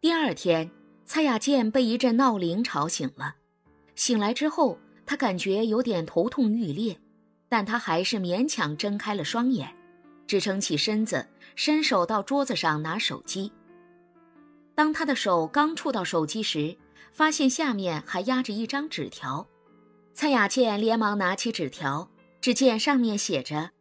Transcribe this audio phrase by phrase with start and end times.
[0.00, 0.70] 第二天，
[1.04, 3.34] 蔡雅健被一阵闹铃吵醒了。
[3.96, 6.96] 醒来之后，他感觉有点头痛欲裂，
[7.48, 9.74] 但他还是勉强睁开了双眼，
[10.24, 11.26] 支撑起身子，
[11.56, 13.50] 伸手到桌子上拿手机。
[14.76, 16.76] 当他的手刚触到手机时，
[17.12, 19.44] 发现下面还压着一张纸条。
[20.12, 22.08] 蔡雅健连忙拿起纸条，
[22.40, 23.72] 只见上面写着：“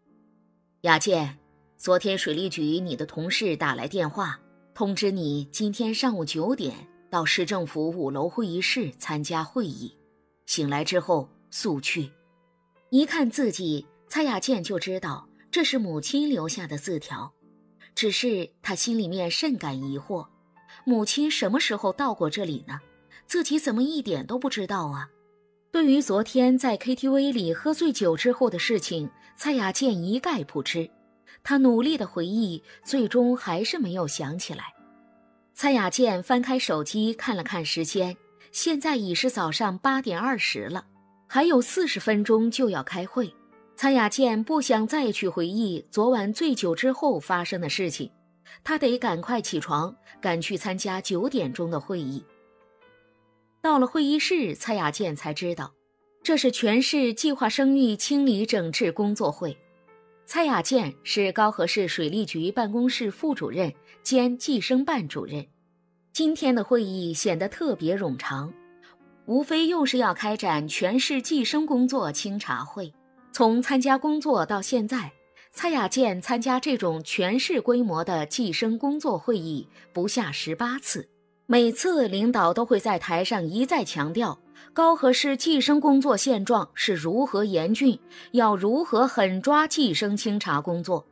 [0.81, 1.37] 雅健，
[1.77, 4.39] 昨天水利局你的同事打来电话。”
[4.77, 9.91] 通知你，今天上午九点到市政府五楼会议室参加会议。
[10.45, 12.11] 醒来之后速去。
[12.91, 17.33] 一看字迹，蔡雅健就知道这是母亲留下的字条。
[17.95, 20.27] 只是他心里面甚感疑惑：
[20.85, 22.79] 母亲什么时候到过这里呢？
[23.25, 25.09] 自己怎么一点都不知道啊？
[25.71, 30.87] 对于昨天在 KTV 里喝醉酒之后的事情，蔡雅健一概不知。
[31.43, 34.75] 他努力的回忆，最终还是没有想起来。
[35.59, 38.15] 蔡雅健翻开手机看了看时间，
[38.51, 40.85] 现在已是早上八点二十了，
[41.25, 43.33] 还有四十分钟就要开会。
[43.75, 48.11] 蔡雅健不想再去回忆昨晚醉酒之后发生的事情，
[48.63, 52.23] 他得赶快起床，赶去参加九点钟的会议。
[53.59, 55.73] 到了会议室，蔡雅健才知道，
[56.21, 59.57] 这是全市计划生育清理整治工作会。
[60.27, 65.43] 蔡雅健是高河市水利局办公室副主任兼计生办主任。
[66.17, 68.51] 今天的会议显得特别冗长，
[69.27, 72.91] 无非又是要开展全市计生工作清查会。
[73.31, 75.13] 从参加工作到现在，
[75.51, 81.07] 蔡雅健参加这种全市规模的计生工作会议不下十八次，
[81.45, 84.39] 每次领导都会在台上一再强调。
[84.73, 87.99] 高河市计生工作现状是如何严峻，
[88.31, 91.05] 要如何狠抓计生清查工作，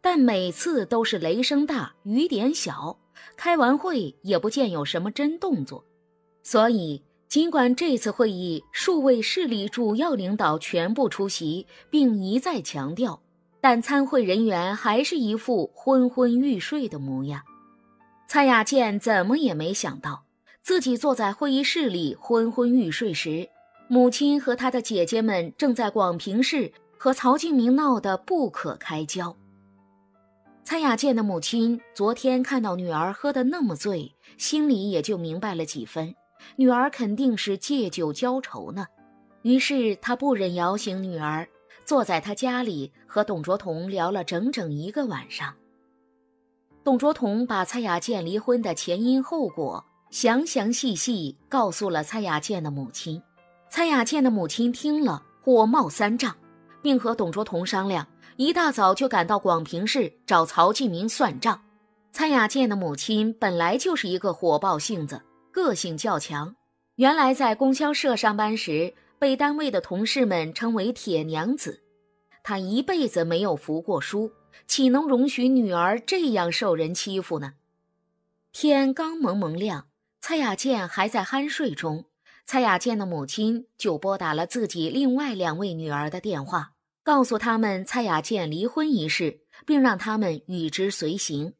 [0.00, 2.96] 但每次都是雷声大雨点小，
[3.36, 5.84] 开完会也不见有什么真动作。
[6.42, 13.20] 所以，尽管这次会议数位市里主要领导全部出席，并一再强调，
[13.60, 17.42] 但参会人员还是一副昏昏欲睡的模样。
[18.26, 20.24] 蔡雅健怎么也没想到。
[20.60, 23.48] 自己坐在会议室里昏昏欲睡时，
[23.88, 29.34] 母亲和他的姐姐们正在广平市和曹敬明闹得不可开交。
[30.68, 36.14] 蔡雅健的母亲昨天看到女儿喝得那么醉，心里也就明白了几分，
[36.56, 38.86] 女儿肯定是借酒浇愁呢。
[39.40, 41.48] 于是她不忍摇醒女儿，
[41.86, 45.54] 坐在她家里和董卓同聊了整整一个晚上。
[46.84, 49.82] 董卓同把蔡雅健离婚的前因后果。
[50.10, 53.22] 详详细细告诉了蔡雅健的母亲，
[53.70, 56.36] 蔡雅健的母亲听了火冒三丈，
[56.82, 58.06] 并和董卓同商量，
[58.38, 61.60] 一大早就赶到广平市找曹继明算账。
[62.12, 66.54] 蔡雅健的母亲本来就是一个火爆性子，个性较强，
[66.94, 71.82] 原来在供销社上班时被单位的同事们称为“铁娘子”，
[72.44, 74.30] 她一辈子没有服过输，
[74.68, 77.54] 岂能容许女儿这样受人欺负呢？
[78.52, 79.88] 天刚蒙蒙亮。
[80.20, 82.04] 蔡雅健还在酣睡中，
[82.44, 86.74] 蔡雅健的母亲就拨打了自己另外两位女儿的电话，
[87.08, 91.54] 告诉他们蔡雅健离婚一事，并让他们与之随行。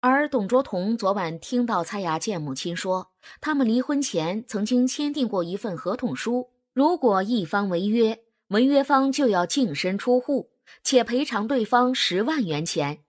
[0.00, 10.50] 而董卓同昨晚听到蔡雅健母亲说，他们离婚前曾经签订过一份合同书，如果一方违约，违约方就要净身出户，
[10.82, 13.04] 且赔偿对方十万元钱。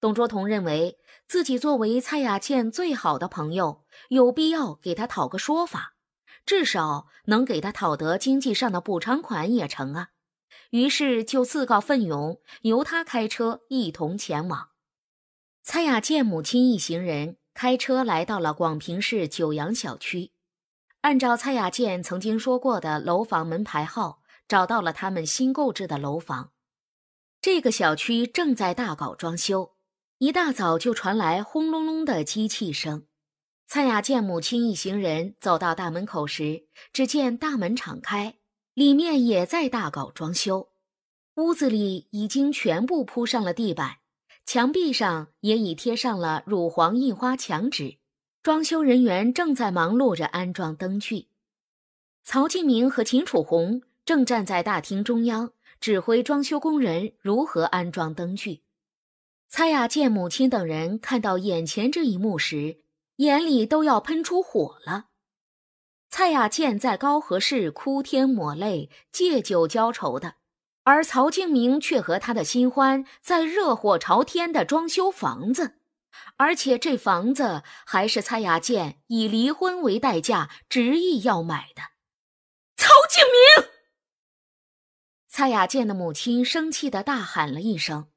[0.00, 0.96] 董卓同认为。
[1.28, 5.94] 自己作为蔡雅倩最好的朋友，有必要给他讨个说法，
[6.46, 10.08] 至少能给他讨得经济上的补偿款也成啊。
[10.72, 14.70] 于是就自告奋勇，由他开车一同前往。
[15.62, 20.32] 蔡雅健母亲一行人开车来到了广平市九阳小区，
[21.02, 26.52] 按照蔡雅健曾经说过的楼房门牌号，找到了他们新购置的楼房。
[27.42, 29.74] 这个小区正在大搞装修。
[30.18, 33.06] 一大早就传来轰隆隆的机器声。
[33.66, 38.38] 蔡雅健母亲一行人走到大门口时，只见大门敞开，
[38.74, 40.71] 里面也在大搞装修。
[41.36, 43.96] 屋子里已经全部铺上了地板，
[44.44, 47.96] 墙壁上也已贴上了乳黄印花墙纸。
[48.42, 51.28] 装修人员正在忙碌着安装灯具。
[52.24, 58.62] 曹敬明和秦楚红正站在大厅中央，指挥装修工人如何安装灯具。
[59.48, 62.78] 蔡雅健母亲等人看到眼前这一幕时，
[63.16, 65.06] 眼里都要喷出火了。
[66.10, 70.34] 蔡雅健在高河市哭天抹泪、借酒浇愁的，
[70.84, 75.78] 而曹敬明却和他的新欢在热火朝天的装修房子。
[76.36, 81.82] 而且这房子还是蔡雅健以离婚为代价执意要买的。
[82.76, 83.70] 曹敬明！
[85.28, 88.08] 蔡雅健的母亲生气的大喊了一声。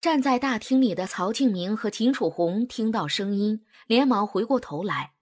[0.00, 5.14] 站在大厅里的曹敬明和秦楚红听到声音，连忙回过头来，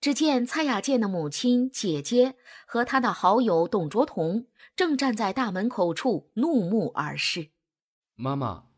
[0.00, 2.36] 只见蔡雅健的母亲、姐姐
[2.66, 4.46] 和他的好友董卓彤
[4.78, 7.50] 正站在大门口处怒目而视。
[8.14, 8.68] 妈妈，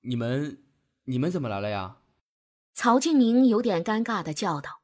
[0.00, 0.64] 你们，
[1.04, 1.98] 你们怎么来了呀？
[2.72, 4.80] 曹敬明有点尴尬的叫道：“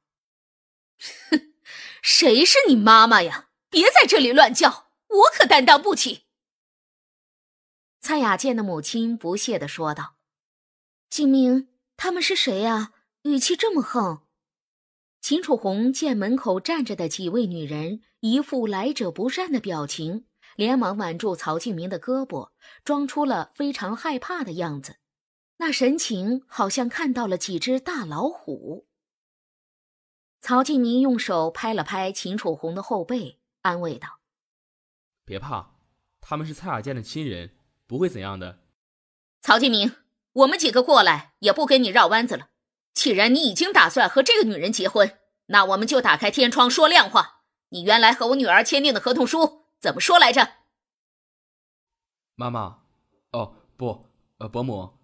[1.31, 1.55] 哼，
[2.03, 3.49] 谁是你妈妈呀？
[3.71, 6.25] 别在这里乱叫，我可担当不起。”
[7.99, 10.17] 蔡雅健的母亲不屑的说道
[11.09, 12.93] ：“敬明，他们是谁呀？
[13.23, 14.21] 语气这么横。”
[15.23, 20.27] 秦楚红见门口站着的几位女人一副来者不善的表情，
[20.59, 22.51] 连忙挽住曹敬明的胳膊，
[22.83, 24.97] 装出了非常害怕的样子，
[25.59, 28.89] 那神情好像看到了几只大老虎。
[30.41, 34.19] 曹敬明用手拍了拍秦楚红的后背，安慰道
[35.25, 35.77] ：“别怕，
[36.21, 37.53] 他们是蔡雅健的亲人。”
[37.87, 38.59] 不会怎样的，
[39.41, 39.95] 曹敬明，
[40.33, 42.49] 我们几个过来也不跟你绕弯子了。
[42.93, 47.43] 既然你已经打算和这个女人结婚，那我们就打开天窗说亮话。
[47.69, 50.55] 你原来和我女儿签订的合同书怎么说来着？
[52.35, 52.83] 妈妈，
[53.33, 54.07] 哦不，
[54.39, 54.99] 呃，伯母，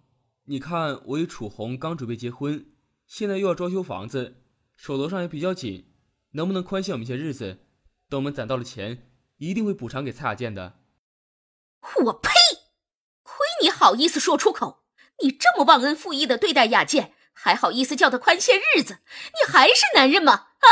[0.45, 2.73] 你看我与楚红刚准备结婚，
[3.07, 4.43] 现在又要装修房子，
[4.75, 5.93] 手头上也比较紧，
[6.31, 7.65] 能不能宽限我们些日子？
[8.09, 10.79] 等我们攒到了钱，一定会补偿给蔡雅健的。
[12.05, 12.29] 我呸！
[13.23, 14.85] 亏你好意思说出口？
[15.21, 18.99] 你这么忘恩负义的对待雅健，还好意思叫他宽限日子？
[19.33, 20.33] 你还是男人吗？
[20.33, 20.67] 啊！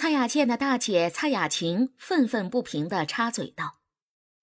[0.00, 3.80] 蔡雅健的大姐蔡雅琴愤愤不平的插嘴道：“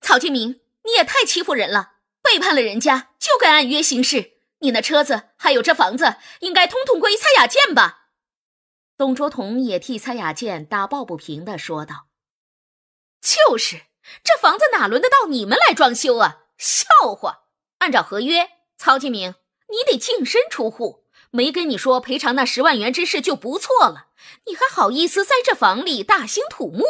[0.04, 1.94] 曹金明，你也太欺负人了！
[2.22, 4.34] 背叛了人家就该按约行事。
[4.60, 8.10] 你那车子还有这房子，应该通通归蔡雅健吧？”
[9.00, 12.08] 董卓彤也替蔡雅健打抱不平的说道
[13.24, 13.84] ：“就是，
[14.26, 17.46] 这房子哪轮得到你们来装修啊？”笑话！
[17.78, 19.36] 按照合约，曹金明，
[19.70, 24.05] 你得净身出户，没跟你说赔偿那十万元之事就不错了，
[24.46, 26.84] 你还好意思在这房里大兴土木？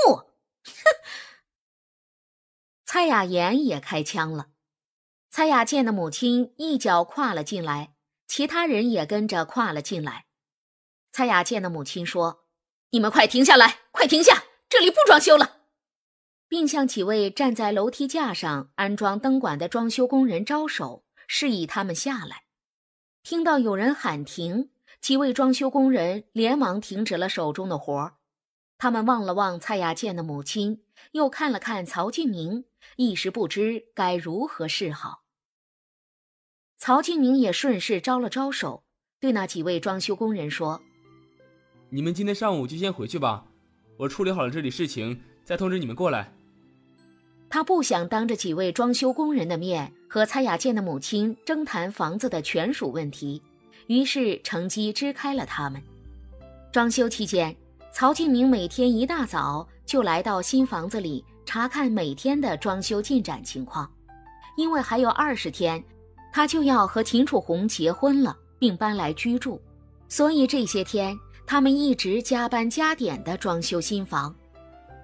[0.63, 0.73] 哼！
[2.85, 4.47] 蔡雅妍也开枪了。
[5.29, 7.95] 蔡雅健的母亲一脚跨了进来，
[8.27, 10.27] 其他人也跟着跨了进来。
[11.11, 12.45] 蔡雅健的母亲说
[12.91, 15.63] ：“你们快停下来，快停下，这里不装修了。”
[16.47, 22.43] 并向几位站在楼梯架上安装灯管的装修工人招手，示意他们下来。
[23.23, 24.69] 听到有人喊停，
[25.01, 28.15] 几位装修工人连忙停止了手中的活儿。
[28.77, 30.83] 他们望了望蔡雅健的母亲，
[31.13, 32.65] 又看了看曹敬明，
[32.97, 35.23] 一时不知该如何是好。
[36.77, 38.83] 曹敬明也顺势招了招手，
[39.19, 40.81] 对那几位装修工人说
[41.89, 43.45] ：“你们今天上午就先回去吧，
[43.97, 46.33] 我处理好了这里事情。”再通知你们过来。
[47.51, 53.41] 他不想当着几位装修工人的面和蔡雅健的母亲争谈房子的权属问题，
[53.87, 55.81] 于是乘机支开了他们。
[56.71, 57.55] 装修期间，
[57.93, 63.89] 曹敬明每天一大早就来到新房子里查看每天的装修进展情况，
[64.57, 65.81] 因为还有二十天，
[66.33, 69.61] 他就要和秦楚红结婚了，并搬来居住，
[70.09, 74.35] 所以这些天他们一直加班加点的装修新房。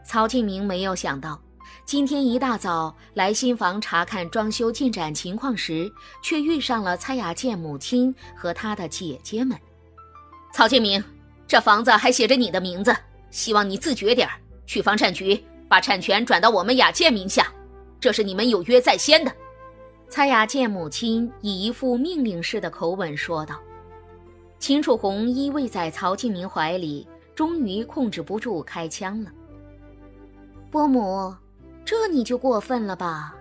[0.03, 1.39] 曹敬明没有想到，
[1.85, 5.91] 今天一大早来新房查看装修进展情况时，
[6.23, 9.57] 却遇上了蔡雅健母亲和他的姐姐们。
[10.53, 11.03] 曹建明，
[11.47, 12.95] 这房子还写着你的名字，
[13.29, 14.29] 希望你自觉点
[14.65, 17.47] 去房产局把产权转到我们雅健名下，
[17.99, 19.31] 这是你们有约在先的。
[20.09, 23.59] 蔡雅健母亲以一副命令式的口吻说道。
[24.59, 29.31] 秦楚红依偎在曹建明怀里，终于控制不住开枪了。
[30.69, 31.33] 伯母，
[31.91, 33.35] 这你就过分了吧？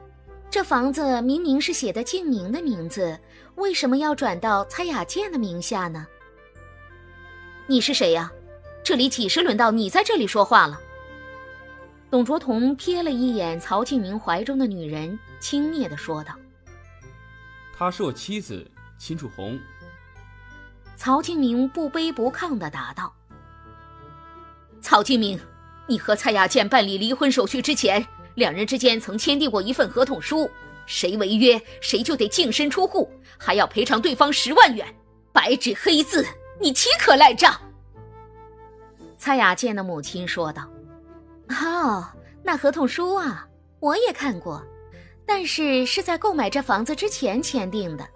[0.50, 3.16] 这房子明明是写的静明的名字，
[3.54, 6.04] 为什么要转到蔡雅健的名下呢？
[7.68, 8.28] 你是谁呀？
[8.82, 10.80] 这里几时轮到你在这里说话了？
[12.10, 16.34] 董卓同瞥了一眼曹敬明怀中的女人，轻蔑的说道
[17.78, 19.56] ：“她是我妻子秦楚红。”
[20.98, 23.14] 曹敬明不卑不亢的答道
[24.82, 25.38] ：“曹敬明。”
[25.86, 28.04] 你和蔡雅健办理离婚手续之前，
[28.34, 30.50] 两人之间曾签订过一份合同书，
[30.86, 34.86] 谁违约谁就得净身出户，还要赔偿对方十万元，
[35.32, 36.26] 白纸黑字，
[36.60, 37.54] 你岂可赖账？
[39.16, 40.68] 蔡雅健的母亲说道
[41.50, 42.06] ：“哦，
[42.42, 43.46] 那合同书啊，
[43.78, 44.64] 我也看过，
[45.26, 48.08] 但是是在购买这房子之前签订的。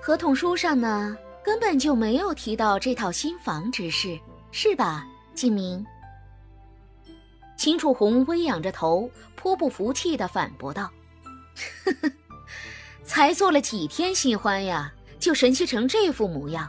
[0.00, 4.18] 合同书上呢，根本就没有提到这套新房之事，
[4.50, 5.84] 是吧，静明？
[7.62, 10.90] 秦楚红微仰着头，颇不服气的反驳道
[11.84, 12.12] ：“呵呵，
[13.04, 16.68] 才做了几天新欢呀，就神气成这副模样。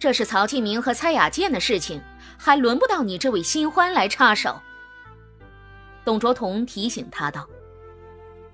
[0.00, 2.02] 这是曹庆明和蔡雅健的事情，
[2.36, 4.60] 还轮不到你这位新欢来插手。”
[6.04, 7.46] 董卓同提醒他道：“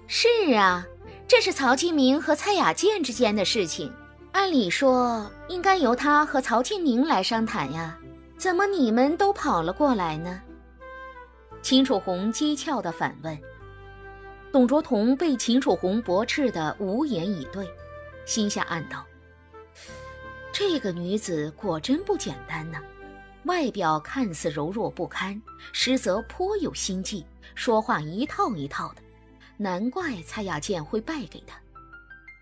[0.07, 0.87] 是啊，
[1.27, 3.91] 这是曹庆明和蔡雅健之间的事情，
[4.33, 7.99] 按理说应该由他和曹庆明来商谈呀，
[8.37, 10.39] 怎么你们都跑了过来呢？”
[11.63, 13.39] 秦楚红讥诮地反问。
[14.51, 17.67] 董卓同被秦楚红驳斥得无言以对，
[18.27, 19.03] 心下暗道
[20.53, 22.79] ：“这个女子果真不简单呢。”
[23.47, 25.41] 外表看似柔弱不堪，
[25.73, 29.03] 实则颇有心计，说话一套一套的，
[29.57, 31.59] 难怪蔡雅健会败给她。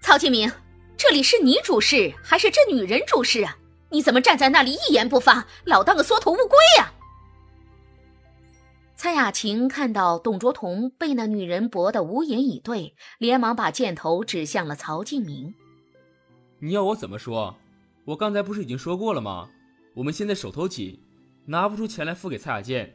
[0.03, 0.51] 曹庆明，
[0.99, 3.57] 这里是你主事还是这女人主事啊？
[3.89, 6.93] 你怎么站在那里一言不发，老当个缩头乌龟呀？
[9.03, 15.55] 蔡雅琴看到董卓同被那女人驳得无言以对，连忙把箭头指向了曹敬明。
[16.59, 17.57] 你要我怎么说？
[18.05, 19.49] 我刚才不是已经说过了吗？
[19.95, 21.01] 我们现在手头紧，
[21.47, 22.95] 拿不出钱来付给蔡雅健。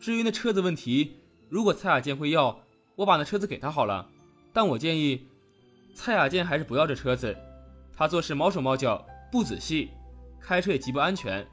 [0.00, 1.12] 至于那车子问题，
[1.48, 2.58] 如果蔡雅健会要，
[2.96, 4.08] 我把那车子给他好了。
[4.52, 5.24] 但我建议，
[5.94, 7.32] 蔡雅健还是不要这车子。
[7.96, 9.90] 他做事毛手毛脚，不仔细，
[10.40, 11.46] 开车也极不安全。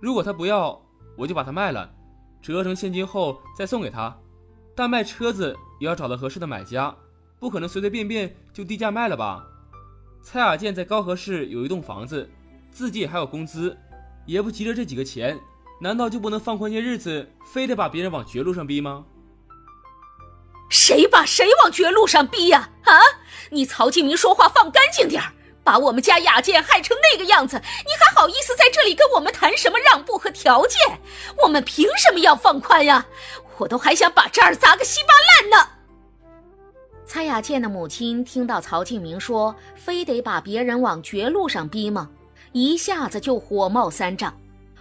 [0.00, 0.80] 如果他不要，
[1.18, 1.94] 我就把它卖了，
[2.42, 4.14] 折成现金后再送给他。
[4.74, 6.94] 但卖车子也要找到合适的买家，
[7.38, 9.46] 不可能随随便便就低价卖了吧？
[10.22, 12.30] 蔡雅健在高河市有一栋房子，
[12.70, 13.76] 自己还有工资。
[14.24, 15.38] 也不急着这几个钱，
[15.80, 19.04] 难道就不能放宽些日子，非得把别人往绝路上逼吗？
[20.70, 22.70] 谁把谁往绝路上逼呀？
[22.84, 22.92] 啊！
[23.50, 25.32] 你曹敬明说话放干净点儿，
[25.64, 30.80] 把我们家雅健害成那个样子，你还好意思在这里跟我们谈什么让步和条件？
[31.42, 33.06] 我们凭什么要放宽呀？
[33.58, 35.68] 我都还想把这儿砸个稀巴烂呢！
[37.06, 42.08] 蔡雅健的母亲听到曹敬明说，非得把别人往绝路上逼吗？
[42.52, 44.34] 一下子就火冒三丈，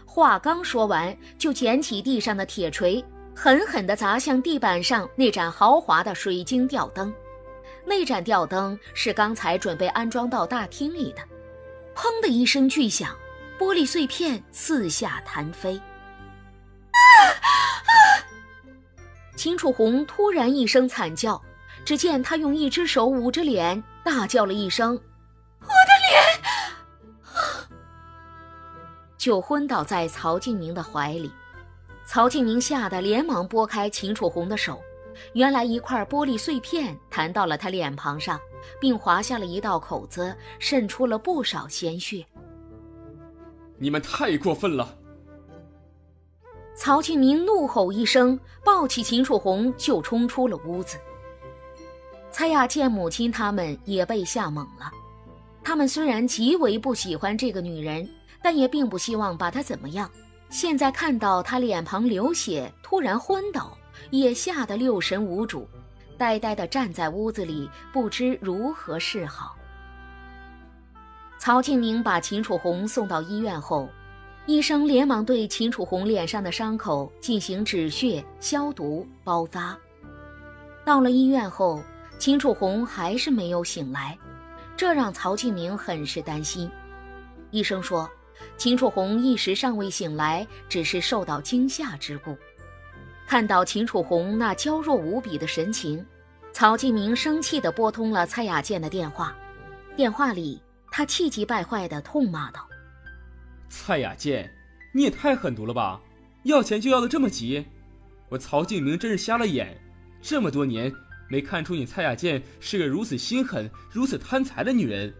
[0.06, 3.04] 话刚说完，就捡起地上的铁锤，
[3.36, 7.14] 狠狠地砸向地板上那盏豪华的水晶吊灯。
[7.86, 11.22] 那盏吊灯是刚才准备安装到大厅里的。
[11.96, 13.16] 砰的一声巨响，
[13.60, 15.80] 玻璃碎片四下弹飞。
[19.36, 21.42] 秦楚红突然一声惨叫，
[21.84, 24.94] 只见他用一只手捂着脸，大叫了一声
[25.62, 26.22] ：“我的脸！”
[29.18, 31.32] 就昏倒在曹敬明的怀里，
[32.06, 34.82] 曹敬明吓得连忙拨开秦楚红的手，
[35.34, 38.40] 原来一块玻璃碎片弹到了他脸庞上，
[38.80, 42.26] 并划下了一道口子，渗出了不少鲜血。
[43.78, 44.98] 你们太过分了！
[46.76, 50.98] 曹庆明怒吼一声，抱起秦楚红就冲出了屋子。
[52.32, 54.92] 蔡亚见母亲他们也被吓懵了，
[55.64, 58.08] 他们虽然极为不喜欢这个女人。
[58.44, 60.10] 但也并不希望把她怎么样。
[60.50, 63.78] 现在看到她脸庞流血，突然昏倒，
[64.10, 65.68] 也吓得六神无主，
[66.18, 69.56] 呆呆地站在屋子里，不知如何是好。
[71.38, 73.90] 曹敬明把秦楚红送到医院后，
[74.46, 79.78] 医生连忙对秦楚红脸上的伤口进行止血、消毒、包扎。
[80.86, 81.82] 到了医院后，
[82.20, 84.18] 秦楚红还是没有醒来，
[84.76, 86.70] 这让曹敬明很是担心。
[87.52, 88.10] 医生说。
[88.58, 92.36] 秦楚红一时尚未醒来，只是受到惊吓之故。
[93.32, 96.06] 看到秦楚红那娇弱无比的神情，
[96.52, 99.34] 曹敬明生气地拨通了蔡雅健的电话。
[99.96, 100.62] 电话里，
[100.92, 102.68] 他气急败坏地痛骂道
[103.72, 104.54] ：“蔡雅健，
[104.94, 106.02] 你也太狠毒了吧！
[106.44, 107.66] 要钱就要得这么急，
[108.28, 109.82] 我曹敬明真是瞎了眼。
[110.22, 110.92] 这么多年
[111.30, 115.14] 没看出你蔡雅健是个如此心狠、如此贪财的女人。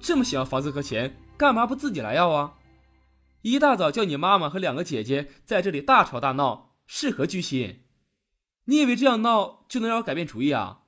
[0.00, 2.54] 这么想要房子和钱，干嘛不自己来要啊？”
[3.42, 7.84] 一大早叫你妈妈和两个姐姐在这里大吵大闹，是何居心？
[8.66, 10.82] 你以为这样闹就能让我改变主意啊？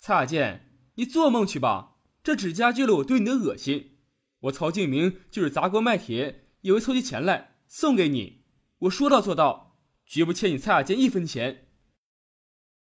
[0.00, 1.98] 蔡雅健，你做梦去吧！
[2.24, 3.98] 这只加剧了我对你的恶心。
[4.40, 8.42] 我曹敬明就是砸锅卖铁也会凑起钱来送给你。
[8.80, 11.68] 我说到做到，绝不欠你蔡雅健一分钱。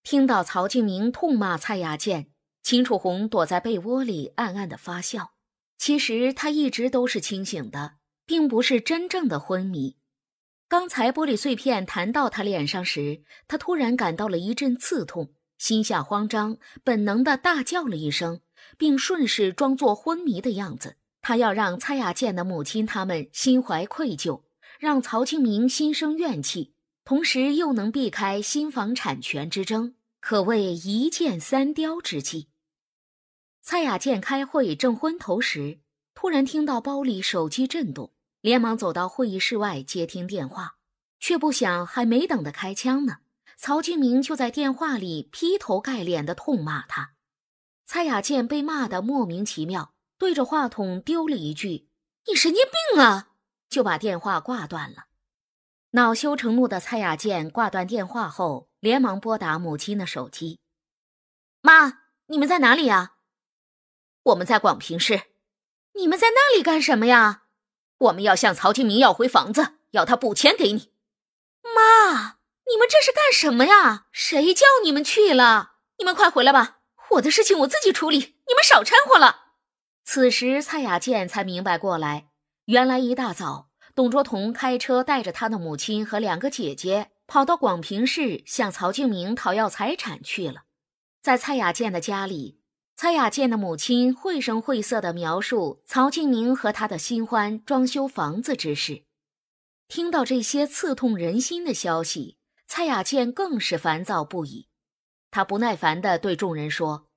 [0.03, 5.35] 听到曹敬明痛骂蔡雅健，秦楚红躲在被窝里暗暗的发笑。
[5.77, 7.97] 其实他一直都是清醒的。
[8.27, 9.97] 并不是真正的昏迷。
[10.67, 18.41] 刚才玻璃碎片弹到他脸上时，他突然感到了一阵刺痛，心下慌张，本能的大叫了一声，
[18.79, 24.43] 并顺势装作昏迷的样子，他要让蔡雅健的母亲他们心怀愧疚，
[24.81, 26.73] 让曹清明心生怨气，
[27.05, 32.49] 同时又能避开新房产权之争，可谓一箭三雕之计。
[33.61, 35.79] 蔡雅健开会正昏头时，
[36.15, 38.14] 突然听到包里手机震动，
[38.45, 40.77] 连忙走到会议室外接听电话，
[41.19, 43.21] 却不想还没等他开枪呢，
[43.57, 47.15] 曹清明就在电话里劈头盖脸的痛骂他。
[47.87, 49.95] 蔡雅健被骂得莫名其妙。
[50.19, 51.89] 对着话筒丢了一句
[52.29, 53.31] ：“你神经病啊！”
[53.71, 55.07] 就把电话挂断了。
[55.93, 60.61] 恼羞成怒的蔡雅健挂断电话后，连忙拨打母亲的手机
[61.63, 63.15] ：“妈，你们在哪里呀
[64.23, 65.23] ？”“我们在广平市。
[65.97, 67.44] ”“你们在那里干什么呀
[68.05, 70.91] ？”“我们要向曹金明要回房子，要他补钱给你。
[71.75, 72.39] ”“妈，
[72.71, 74.07] 你们这是干什么呀？
[74.13, 75.73] 谁叫你们去了？
[75.99, 76.79] 你们快回来吧！
[77.13, 79.43] 我的事情我自己处理，你们少掺和了。”
[80.05, 82.29] 此时，蔡雅健才明白过来，
[82.67, 90.65] 原来一大早，董卓同开车带着他的母亲和两个姐姐跑到广平市向曹敬明讨要财产去了。
[91.23, 92.61] 在蔡雅健的家里，
[93.05, 99.03] 蔡雅健的母亲绘声绘色地描述曹庆明和他的新欢装修房子之事。
[99.89, 104.69] 听到这些刺痛人心的消息，蔡雅健更是烦躁不已。
[105.31, 107.09] 他不耐烦地对众人说：“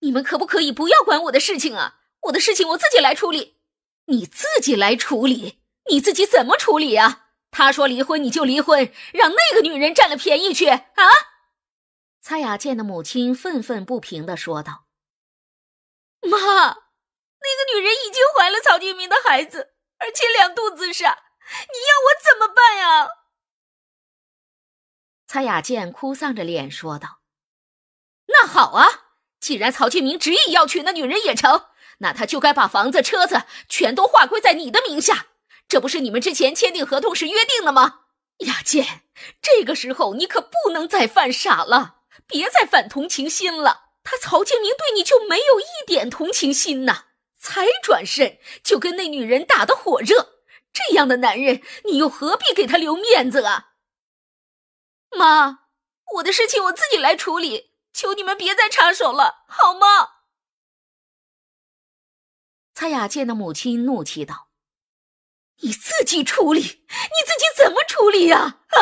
[0.00, 3.54] 你们可不可以不要管我的事情啊？”我的事情我自己来处理，
[4.08, 5.60] 你自己来处理，
[5.90, 7.28] 你自己怎么处理啊？
[7.50, 10.82] 他说离婚你就离婚，让那个女人占了便宜去啊！
[12.20, 14.81] 蔡雅健的母亲愤愤不平的说道
[16.22, 23.08] ：“妈，那个女人已经怀了曹金明的孩子，而且两肚子上，你要我怎么办呀？”
[25.26, 27.20] 蔡雅健哭丧着脸说道
[28.28, 28.86] ：“那好啊，
[29.40, 31.66] 既然曹金明执意要娶那女人也成。”
[31.98, 35.26] 那他就该把房子、车子全都划归在你的名下，
[35.68, 38.00] 这不是你们之前签订合同时约定的吗？
[38.38, 39.04] 雅健，
[39.40, 43.81] 这个时候你可不能再犯傻了，别再反同情心了。
[44.04, 47.04] 他曹建明对你就没有一点同情心呐，
[47.38, 50.40] 才转身就跟那女人打得火热，
[50.72, 53.74] 这样的男人，你又何必给他留面子啊？
[55.10, 55.60] 妈，
[56.14, 60.08] 我的事情我自己来处理，求你们别再插手了，好吗？
[62.74, 64.48] 蔡雅健的母亲怒气道
[65.62, 68.60] ：“你自己处理，你自己怎么处理呀？
[68.68, 68.80] 啊，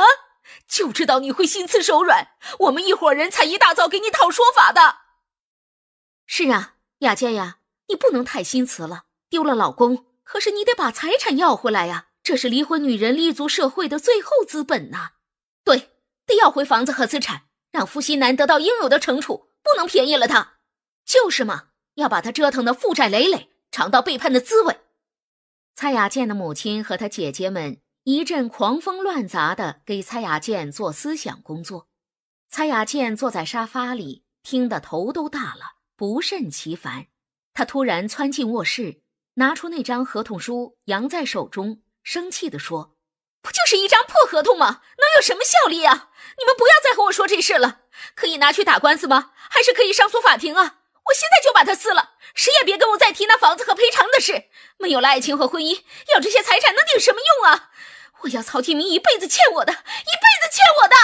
[0.67, 2.29] 就知道你会心慈手软。
[2.61, 5.10] 我们一伙人才一大早给你讨说法的。
[6.33, 9.07] 是啊，雅健呀，你不能太心慈了。
[9.29, 15.15] 丢了老公，可是你得把财产要回来呀，这是离婚女人立足社会的最后资本呐。
[15.65, 15.91] 对，
[16.25, 20.59] 得要回房子和资产，让负心男得到应有的惩处，不能便宜了他。
[21.05, 24.79] 就是嘛，要把他折腾的负债累累。”尝到背叛的滋味，
[25.75, 31.89] 蔡雅健的母亲和他姐姐们一阵狂风乱砸的给蔡雅健做思想工作。
[32.49, 37.09] 蔡雅健坐在沙发里，听得头都大了，不胜其烦。
[37.53, 39.03] 他突然窜进卧室，
[39.35, 42.97] 拿出那张合同书，扬在手中，生气地说
[43.43, 44.81] ：“不就是一张破合同吗？
[44.97, 46.09] 能有什么效力啊？
[46.39, 47.83] 你们不要再和我说这事了。
[48.15, 49.33] 可以拿去打官司吗？
[49.51, 54.45] 还是可以上诉法庭啊？”我现在就把它撕了，谁也别跟我再提那房子和赔偿的事。
[54.79, 55.83] 没有了爱情和婚姻，
[56.15, 57.73] 要这些财产能顶什么用啊？
[58.23, 60.95] 我要曹天明一辈子欠我的，一辈子欠我的。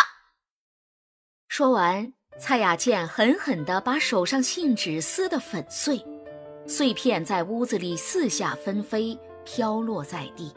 [1.49, 6.05] 说完，蔡雅健狠狠地把手上信纸撕得粉碎，
[6.67, 10.53] 碎片在屋子里四下纷飞，飘落在地。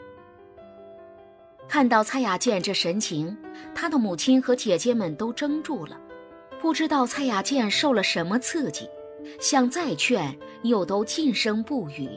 [1.70, 3.38] 看到蔡雅健这神情，
[3.74, 5.98] 他的母亲和姐姐们都怔住了，
[6.60, 8.90] 不知道蔡雅健受了什么刺激。
[9.40, 12.10] 想再劝，又都噤声不语。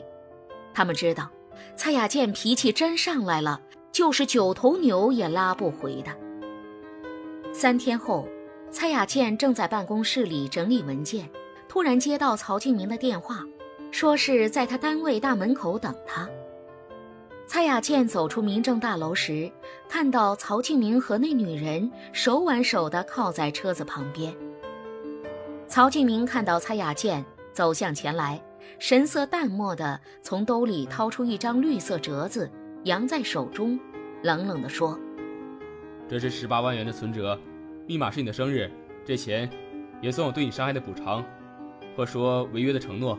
[0.73, 1.29] 他们知道，
[1.75, 6.11] 蔡雅健脾气真上来了，就是九头牛也拉不回的。
[7.53, 8.27] 三天后，
[8.73, 11.29] 蔡雅健正在办公室里整理文件，
[11.69, 13.43] 突然接到曹敬明的电话，
[13.91, 16.27] 说是在他单位大门口等他。
[17.45, 19.49] 蔡雅健走出民政大楼时，
[19.87, 24.35] 看到曹敬明和那女人手挽手地靠在车子旁边。
[25.67, 28.43] 曹敬明看到蔡雅健走向前来，
[28.79, 32.49] 神色淡漠地从兜里掏出一张绿色折子，
[32.85, 33.79] 扬在手中，
[34.23, 34.99] 冷冷地说
[36.09, 37.39] ：“这是十八万元的存折，
[37.85, 38.71] 密码是你的生日，
[39.05, 39.49] 这钱
[40.01, 41.23] 也算我对你伤害的补偿，
[41.95, 43.17] 或说违约的承诺。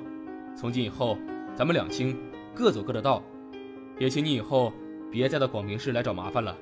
[0.57, 1.18] 从今以后，
[1.55, 2.16] 咱们两清，
[2.55, 3.22] 各走各的道，
[3.98, 4.72] 也请你以后
[5.11, 6.57] 别再到广平市来找麻烦了。”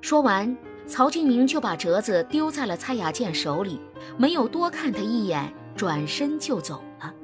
[0.00, 0.56] 说完。
[0.86, 3.78] 曹敬明就把折子丢在了蔡雅健手里，
[4.16, 7.14] 没有多看他一眼，转身就走了。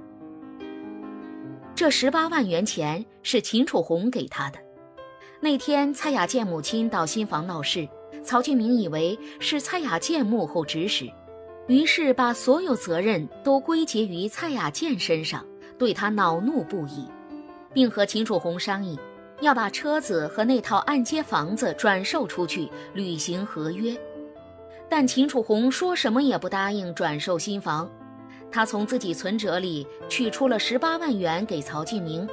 [1.74, 4.58] 这十八万元钱是秦楚红给他的。
[5.40, 7.88] 那天蔡雅健母亲到新房闹事，
[8.26, 11.08] 曹俊明以为是蔡雅健幕后指使，
[11.68, 15.46] 于是把所有责任都归结于蔡雅健身上，
[15.78, 17.06] 对他恼怒不已，
[17.72, 18.98] 并和秦楚红商议，
[19.42, 23.96] 要把车子和那套按揭房子转售出去，履行合约。
[24.88, 27.88] 但秦楚红说什么也不答应转售新房，
[28.50, 32.28] 他从自己存折里取出了十八万元给曹俊明。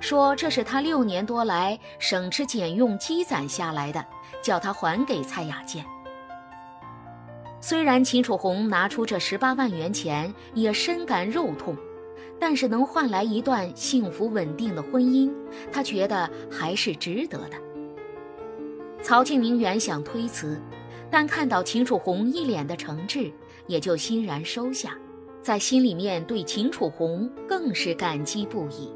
[0.00, 4.04] 说这是他六年多来省吃俭用积攒下来的，
[4.42, 5.84] 叫他还给蔡雅健。
[7.60, 11.76] 虽然秦楚红拿出这十八万元钱也深感肉痛，
[12.38, 15.30] 但是能换来一段幸福稳定的婚姻，
[15.70, 17.56] 他觉得还是值得的。
[19.02, 20.58] 曹庆明原想推辞，
[21.10, 23.30] 但看到秦楚红一脸的诚挚，
[23.66, 24.96] 也就欣然收下，
[25.42, 28.90] 在心里面对秦楚红更是感激不已。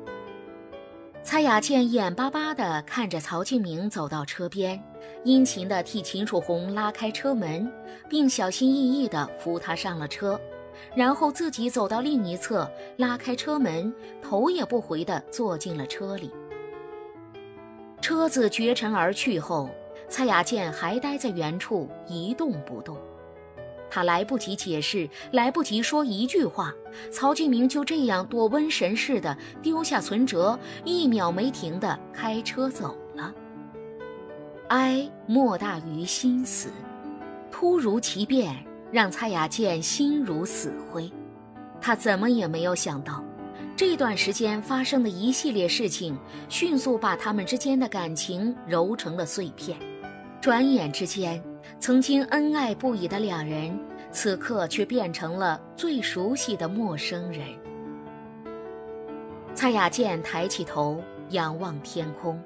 [1.24, 4.78] 蔡雅倩眼巴巴地看着曹俊明走到车边，
[5.24, 7.72] 殷勤地替秦楚红拉开车门，
[8.10, 10.38] 并小心翼翼地扶他上了车，
[10.94, 16.30] 然后自己走到另一侧，拉开车门，头也不回地坐进了车里。
[18.02, 19.70] 车子绝尘而去后，
[20.10, 22.98] 蔡雅倩还待在原处一动不动。
[23.94, 26.74] 他来不及解释，来不及说一句话，
[27.12, 33.32] 曹俊明就这样躲瘟神似的丢下存折，一秒没停的开车走了。
[34.66, 36.70] 哀莫大于心死，
[37.52, 38.52] 突如其变
[38.90, 41.08] 让蔡雅健心如死灰。
[41.80, 43.22] 他怎么也没有想到，
[43.76, 49.78] 这段时间发生的一系列事情，迅速把他们之间的感情揉成了碎片。
[50.40, 51.40] 转眼之间。
[51.84, 53.78] 曾经恩爱不已的两人，
[54.10, 57.46] 此刻却变成了最熟悉的陌生人。
[59.54, 62.42] 蔡雅健抬起头仰望天空，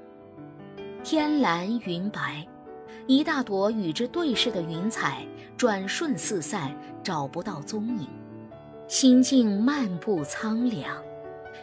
[1.05, 2.44] 天蓝云白，
[3.07, 5.24] 一大朵与之对视的云彩
[5.57, 8.09] 转瞬四散，找不到踪影。
[8.88, 11.01] 心境漫步苍凉，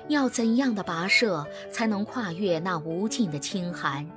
[0.07, 4.09] 要怎样的跋涉才能跨越那无尽的清寒？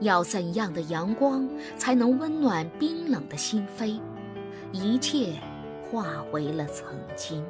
[0.00, 4.00] 要怎样的阳光才能温暖冰冷的心扉？
[4.72, 5.34] 一切
[5.82, 7.44] 化为了曾经。